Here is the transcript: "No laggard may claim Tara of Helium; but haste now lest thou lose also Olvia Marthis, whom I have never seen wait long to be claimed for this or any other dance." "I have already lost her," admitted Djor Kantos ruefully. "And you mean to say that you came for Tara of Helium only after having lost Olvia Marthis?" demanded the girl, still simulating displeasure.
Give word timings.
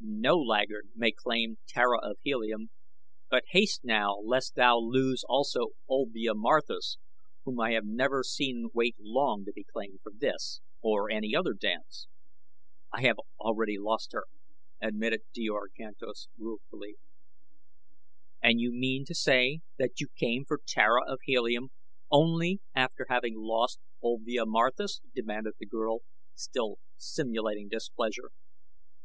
"No 0.00 0.36
laggard 0.38 0.90
may 0.94 1.10
claim 1.10 1.58
Tara 1.66 1.98
of 2.00 2.18
Helium; 2.22 2.70
but 3.30 3.42
haste 3.50 3.80
now 3.82 4.18
lest 4.18 4.54
thou 4.54 4.78
lose 4.78 5.24
also 5.28 5.70
Olvia 5.88 6.34
Marthis, 6.36 6.98
whom 7.44 7.58
I 7.58 7.72
have 7.72 7.84
never 7.84 8.22
seen 8.22 8.70
wait 8.72 8.94
long 9.00 9.44
to 9.44 9.52
be 9.52 9.64
claimed 9.64 9.98
for 10.04 10.12
this 10.16 10.60
or 10.80 11.10
any 11.10 11.34
other 11.34 11.52
dance." 11.52 12.06
"I 12.92 13.00
have 13.02 13.16
already 13.40 13.76
lost 13.76 14.12
her," 14.12 14.26
admitted 14.80 15.22
Djor 15.34 15.66
Kantos 15.76 16.28
ruefully. 16.38 16.94
"And 18.40 18.60
you 18.60 18.70
mean 18.72 19.04
to 19.06 19.16
say 19.16 19.62
that 19.80 19.98
you 19.98 20.06
came 20.16 20.44
for 20.44 20.60
Tara 20.64 21.04
of 21.12 21.18
Helium 21.24 21.72
only 22.08 22.60
after 22.72 23.06
having 23.08 23.34
lost 23.36 23.80
Olvia 24.00 24.46
Marthis?" 24.46 25.00
demanded 25.12 25.54
the 25.58 25.66
girl, 25.66 26.02
still 26.34 26.78
simulating 26.96 27.68
displeasure. 27.68 28.30